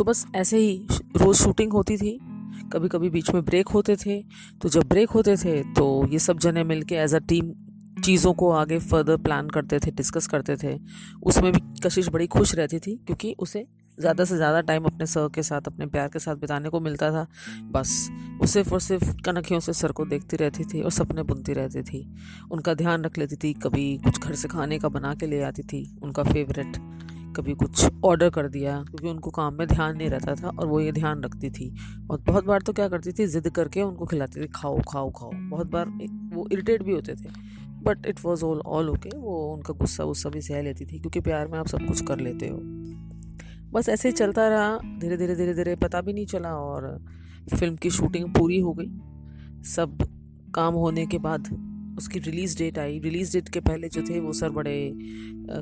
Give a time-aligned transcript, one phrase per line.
[0.00, 2.18] तो बस ऐसे ही रोज़ शूटिंग होती थी।
[2.72, 4.18] कभी कभी बीच में ब्रेक होते थे।
[4.62, 7.52] तो जब ब्रेक होते थे तो ये सब जने मिल के एज अ टीम
[8.04, 10.74] चीज़ों को आगे फर्दर प्लान करते थे डिस्कस करते थे।
[11.22, 13.66] उसमें भी कशिश बड़ी खुश रहती थी, क्योंकि उसे
[13.98, 17.10] ज़्यादा से ज़्यादा टाइम अपने सर के साथ, अपने प्यार के साथ बिताने को मिलता
[17.10, 17.26] था।
[17.72, 18.08] बस
[18.40, 21.82] वो सिर्फ़ और सिर्फ़ कनखियों से सर को देखती रहती थी और सपने बुनती रहती
[21.82, 22.06] थी।
[22.50, 25.62] उनका ध्यान रख लेती थी, कभी कुछ घर से खाने का बना के ले आती
[25.64, 26.76] थी, उनका फेवरेट
[27.32, 30.80] कभी कुछ ऑर्डर कर दिया, क्योंकि उनको काम में ध्यान नहीं रहता था और वो
[30.80, 31.72] ये ध्यान रखती थी।
[32.10, 35.30] और बहुत बार तो क्या करती थी, ज़िद करके उनको खिलाती थी, खाओ खाओ खाओ।
[35.50, 35.88] बहुत बार
[36.34, 40.30] वो इरिटेट भी होते थे but it was all all okay वो उनका गुस्सा वुस्सा
[40.30, 42.58] भी सह लेती थी, क्योंकि प्यार में आप सब कुछ कर लेते हो।
[43.72, 46.86] बस ऐसे ही चलता रहा, धीरे धीरे धीरे धीरे पता भी नहीं चला और
[47.50, 48.90] फ़िल्म की शूटिंग पूरी हो गई।
[49.68, 49.98] सब
[50.54, 51.48] काम होने के बाद
[51.98, 54.92] उसकी रिलीज़ डेट आई। रिलीज़ डेट के पहले जो थे, वो सर बड़े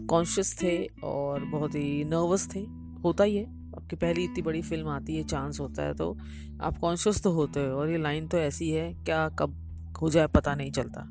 [0.07, 2.61] कॉन्शियस थे और बहुत ही नर्वस थे।
[3.05, 3.45] होता ही है।
[3.77, 6.17] आपकी पहली इतनी बड़ी फ़िल्म आती है चांस होता है तो
[6.61, 9.55] आप कॉन्शियस तो होते हो और ये लाइन तो ऐसी है, क्या कब
[10.03, 11.05] हो जाए पता नहीं चलता।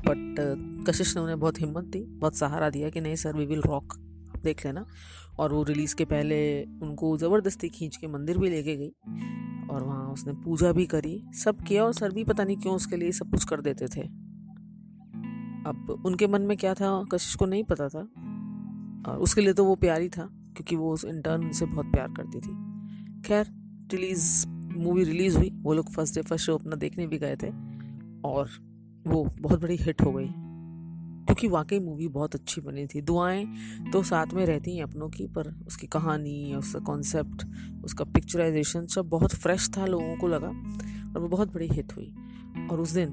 [0.00, 3.62] बट कशिश ने उन्हें बहुत हिम्मत दी, बहुत सहारा दिया कि नहीं सर वी विल
[3.62, 3.94] रॉक
[4.44, 4.84] देख लेना।
[5.38, 6.40] और वो रिलीज़ के पहले
[6.82, 8.92] उनको ज़बरदस्ती खींच के मंदिर भी लेके गई।
[9.70, 12.96] और वहाँ उसने पूजा भी करी, सब किया और सर भी पता नहीं क्यों उसके
[12.96, 14.00] लिए सब कुछ कर देते थे।
[15.66, 18.00] अब उनके मन में क्या था, कशिश को नहीं पता था।
[19.10, 22.40] और उसके लिए तो वो प्यारी था, क्योंकि वो उस इंटर्न से बहुत प्यार करती
[22.40, 22.54] थी।
[23.22, 23.46] खैर
[23.92, 27.48] रिलीज़ मूवी रिलीज़ हुई, वो लोग फ़र्स्ट डे फ़र्स्ट शो अपना देखने भी गए थे,
[28.24, 28.50] और
[29.06, 30.28] वो बहुत बड़ी हिट हो गई।
[31.30, 33.44] क्योंकि वाकई मूवी बहुत अच्छी बनी थी। दुआएँ
[33.92, 37.44] तो साथ में रहती हैं अपनों की, पर उसकी कहानी उसका कॉन्सेप्ट
[37.84, 42.12] उसका पिक्चराइजेशन सब बहुत फ्रेश था लोगों को लगा और वो बहुत बड़ी हिट हुई।
[42.70, 43.12] और उस दिन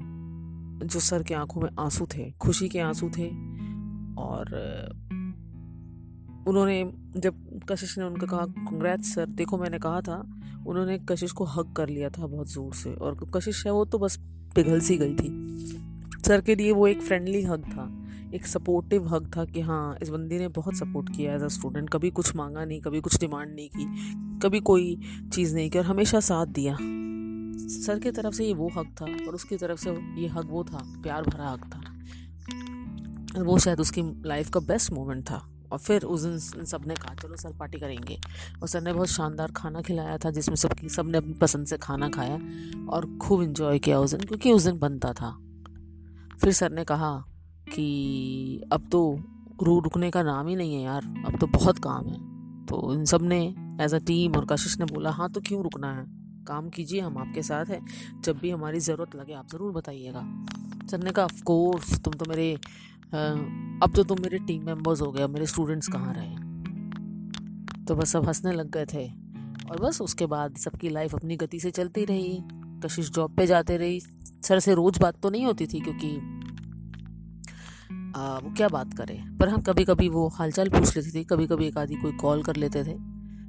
[0.84, 3.28] जो सर के आँखों में आँसू थे, खुशी के आँसू थे
[4.18, 4.50] और,
[6.48, 6.82] उन्होंने
[7.16, 10.18] जब कशिश ने उनका कहा कंग्रेट सर देखो मैंने कहा था,
[10.66, 13.98] उन्होंने कशिश को हक कर लिया था बहुत ज़ोर से और कशिश है वो तो
[13.98, 14.18] बस
[14.56, 15.30] पिघल सी गई थी।
[16.26, 17.97] सर के लिए वो एक फ्रेंडली हक था।
[18.34, 21.90] एक सपोर्टिव हक था कि हाँ इस बंदी ने बहुत सपोर्ट किया एज अ स्टूडेंट
[21.90, 23.84] कभी कुछ मांगा नहीं, कभी कुछ डिमांड नहीं की,
[24.38, 25.00] कभी कोई
[25.32, 26.76] चीज़ नहीं की और हमेशा साथ दिया।
[27.68, 30.64] सर की तरफ़ से ये वो हक था और उसकी तरफ़ से ये हक वो
[30.64, 36.02] था, प्यार भरा हक था। वो शायद उसकी लाइफ का बेस्ट मोमेंट था। और फिर
[36.02, 38.20] उस दिन सबने कहा, चलो सर पार्टी करेंगे।
[38.62, 42.08] और सर ने बहुत शानदार खाना खिलाया था, जिसमें सबकी सबने अपनी पसंद से खाना
[42.08, 42.40] खाया
[42.88, 45.38] और खूब इन्जॉय किया उस दिन, क्योंकि उस दिन बनता था।
[46.40, 47.24] फिर सर ने कहा
[47.68, 49.00] कि अब तो
[49.62, 52.18] रू रुकने का नाम ही नहीं है यार। अब तो बहुत काम है।
[52.66, 53.40] तो इन सबने
[53.80, 56.04] एज अ टीम और कशिश ने बोला हाँ तो क्यों रुकना है?
[56.46, 57.80] काम कीजिए, हम आपके साथ हैं।
[58.24, 60.22] जब भी हमारी ज़रूरत लगे, आप ज़रूर बताइएगा।
[60.90, 65.26] सर ने कहा ऑफकोर्स तुम तो मेरे अब तो तुम मेरे टीम मेंबर्स हो गए
[65.26, 66.36] मेरे स्टूडेंट्स कहाँ रहे?
[67.84, 69.06] तो बस सब हंसने लग गए थे।
[69.70, 72.38] और बस उसके बाद सबकी लाइफ अपनी गति से चलती रही।
[72.84, 74.00] कशिश जॉब पे जाते रही।
[74.42, 76.08] सर से रोज़ बात तो नहीं होती थी, क्योंकि
[78.16, 79.18] आ, वो क्या बात करे?
[79.40, 82.42] पर हम कभी कभी वो हालचाल पूछ लेती थी कभी कभी एक आदि कोई कॉल
[82.42, 82.94] कर लेते थे।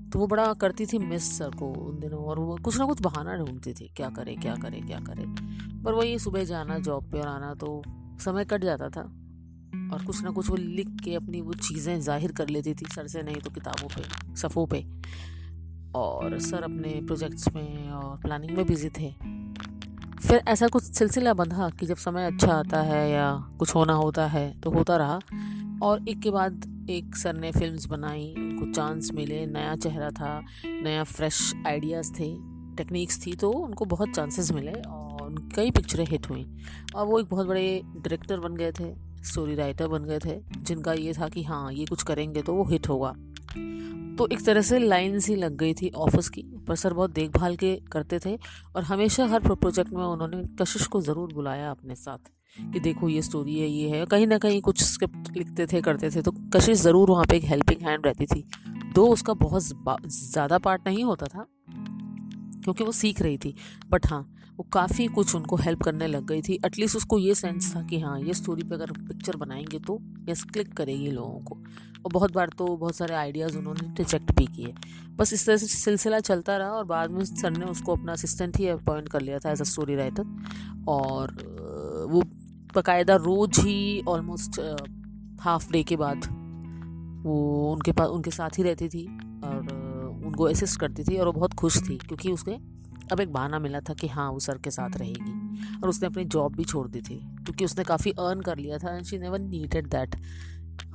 [0.09, 3.01] तो वो बड़ा करती थी मिस सर को उन दिनों और वो कुछ ना कुछ
[3.01, 5.25] बहाना ढूंढती थी क्या करे क्या करे क्या करे।
[5.83, 7.81] पर वही सुबह जाना जॉब पे और आना तो
[8.21, 9.01] समय कट जाता था।
[9.93, 13.07] और कुछ ना कुछ वो लिख के अपनी वो चीज़ें ज़ाहिर कर लेती थी सर
[13.07, 14.85] से नहीं तो किताबों पे सफ़ों पे।
[15.95, 19.38] और सर अपने प्रोजेक्ट्स में और प्लानिंग में बिज़ी थे।
[20.27, 24.25] फिर ऐसा कुछ सिलसिला बंधा कि जब समय अच्छा आता है या कुछ होना होता
[24.27, 25.19] है तो होता रहा।
[25.83, 30.41] और एक के बाद एक सर ने फिल्म्स बनाई, उनको चांस मिले, नया चेहरा था,
[30.65, 32.33] नया फ्रेश आइडियाज़ थे,
[32.75, 36.45] टेक्निक्स थी तो उनको बहुत चांसेस मिले और कई पिक्चरें हिट हुई।
[36.95, 38.93] और वो एक बहुत बड़े डायरेक्टर बन गए थे,
[39.23, 42.63] स्टोरी राइटर बन गए थे, जिनका ये था कि हाँ ये कुछ करेंगे तो वो
[42.63, 43.13] हिट होगा।
[44.17, 47.55] तो एक तरह से लाइन सी लग गई थी ऑफ़िस की। पर सर बहुत देखभाल
[47.55, 48.35] के करते थे
[48.75, 52.31] और हमेशा हर प्रोजेक्ट में उन्होंने कशिश को ज़रूर बुलाया अपने साथ
[52.73, 56.09] कि देखो ये स्टोरी है, ये है। कहीं ना कहीं कुछ स्क्रिप्ट लिखते थे, करते
[56.09, 58.43] थे तो कशिश ज़रूर वहाँ पे एक हेल्पिंग हैंड रहती थी।
[58.95, 61.45] दो उसका बहुत ज़्यादा पार्ट नहीं होता था,
[62.63, 63.55] क्योंकि वो सीख रही थी।
[63.89, 64.25] बट हाँ
[64.59, 67.99] वो काफ़ी कुछ उनको हेल्प करने लग गई थी। एटलीस्ट उसको ये सेंस था कि
[67.99, 71.55] हाँ ये स्टोरी पे अगर पिक्चर बनाएँगे तो यस क्लिक करेगी लोगों को।
[72.05, 74.73] और बहुत बार तो बहुत सारे आइडियाज़ उन्होंने रिजेक्ट भी किए।
[75.11, 78.57] बस इस तरह से सिलसिला चलता रहा और बाद में सर ने उसको अपना असिस्टेंट
[78.57, 80.25] ही अपॉइंट कर लिया था एज अ स्टोरी राइटर
[80.87, 81.31] और
[82.11, 82.21] वो
[82.75, 84.59] बाकायदा रोज़ ही ऑलमोस्ट
[85.41, 86.27] हाफ़ डे के बाद
[87.25, 89.05] वो उनके पास उनके साथ ही रहती थी
[89.43, 92.78] और उनको असिस्ट करती थी और वो बहुत खुश थी क्योंकि उसके
[93.11, 96.23] अब एक बहाना मिला था कि हाँ वो सर के साथ रहेगी। और उसने अपनी
[96.25, 99.39] जॉब भी छोड़ दी थी, क्योंकि उसने काफ़ी अर्न कर लिया था and she never
[99.39, 100.15] needed that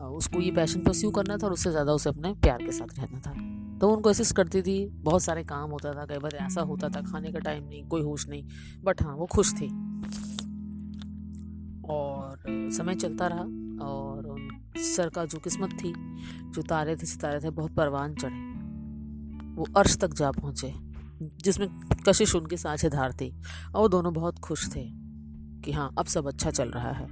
[0.02, 3.20] उसको ये पैशन परस्यू करना था और उससे ज़्यादा उसे अपने प्यार के साथ रहना
[3.20, 3.32] था।
[3.78, 7.00] तो उन कोशिश करती थी, बहुत सारे काम होता था, कई बार ऐसा होता था,
[7.02, 8.44] खाने का टाइम नहीं, कोई होश नहीं
[8.84, 9.66] बट हाँ वो खुश थी।
[11.88, 12.42] और
[12.72, 13.42] समय चलता रहा,
[13.86, 14.48] और उन
[14.86, 15.92] सर का जो किस्मत थी,
[16.50, 18.52] जो तारे थे, सितारे थे, बहुत परवान चढ़े।
[19.54, 20.72] वो अर्श तक जा पहुँचे।
[21.42, 21.68] जिसमें
[22.08, 23.30] कशिश उनके साझेदार थी,
[23.74, 24.84] और वो दोनों बहुत खुश थे
[25.64, 27.06] कि हाँ अब सब अच्छा चल रहा है।